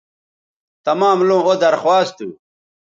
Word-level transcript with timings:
تمام 0.87 1.17
لوں 1.27 1.41
او 1.47 1.53
درخواست 1.65 2.13
تھو 2.17 2.27